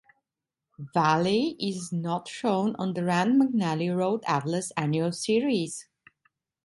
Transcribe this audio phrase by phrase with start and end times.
[0.95, 5.85] Valle is not shown on the Rand McNally Road Atlas annual series.